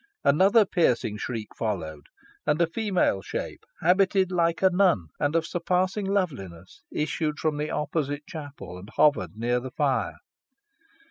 [0.23, 2.07] Another piercing shriek followed,
[2.47, 7.69] and a female shape, habited like a nun, and of surpassing loveliness, issued from the
[7.69, 10.17] opposite chapel, and hovered near the fire.